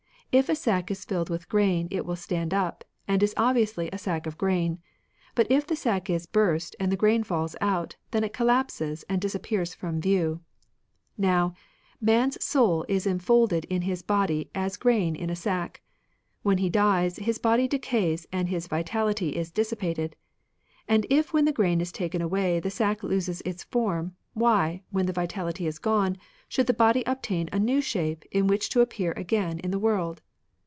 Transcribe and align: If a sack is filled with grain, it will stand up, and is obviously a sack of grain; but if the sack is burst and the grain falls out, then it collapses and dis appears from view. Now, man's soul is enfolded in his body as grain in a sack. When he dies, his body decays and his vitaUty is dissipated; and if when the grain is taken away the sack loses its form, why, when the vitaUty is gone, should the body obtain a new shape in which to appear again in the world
If 0.33 0.47
a 0.47 0.55
sack 0.55 0.89
is 0.89 1.03
filled 1.03 1.29
with 1.29 1.49
grain, 1.49 1.89
it 1.91 2.05
will 2.05 2.15
stand 2.15 2.53
up, 2.53 2.85
and 3.05 3.21
is 3.21 3.33
obviously 3.35 3.89
a 3.91 3.97
sack 3.97 4.25
of 4.25 4.37
grain; 4.37 4.79
but 5.35 5.45
if 5.51 5.67
the 5.67 5.75
sack 5.75 6.09
is 6.09 6.25
burst 6.25 6.73
and 6.79 6.89
the 6.89 6.95
grain 6.95 7.23
falls 7.23 7.53
out, 7.59 7.97
then 8.11 8.23
it 8.23 8.31
collapses 8.31 9.03
and 9.09 9.19
dis 9.19 9.35
appears 9.35 9.73
from 9.75 9.99
view. 9.99 10.39
Now, 11.17 11.53
man's 11.99 12.41
soul 12.41 12.85
is 12.87 13.05
enfolded 13.05 13.65
in 13.65 13.81
his 13.81 14.01
body 14.01 14.49
as 14.55 14.77
grain 14.77 15.17
in 15.17 15.29
a 15.29 15.35
sack. 15.35 15.81
When 16.43 16.59
he 16.59 16.69
dies, 16.69 17.17
his 17.17 17.37
body 17.37 17.67
decays 17.67 18.25
and 18.31 18.47
his 18.47 18.69
vitaUty 18.69 19.33
is 19.33 19.51
dissipated; 19.51 20.15
and 20.87 21.05
if 21.09 21.33
when 21.33 21.43
the 21.43 21.51
grain 21.51 21.81
is 21.81 21.91
taken 21.91 22.21
away 22.21 22.61
the 22.61 22.71
sack 22.71 23.03
loses 23.03 23.41
its 23.41 23.65
form, 23.65 24.15
why, 24.33 24.81
when 24.91 25.07
the 25.07 25.13
vitaUty 25.13 25.67
is 25.67 25.77
gone, 25.77 26.15
should 26.47 26.65
the 26.67 26.73
body 26.73 27.03
obtain 27.05 27.47
a 27.51 27.59
new 27.59 27.79
shape 27.81 28.23
in 28.31 28.47
which 28.47 28.69
to 28.69 28.79
appear 28.81 29.11
again 29.13 29.59
in 29.59 29.71
the 29.71 29.79
world 29.79 30.21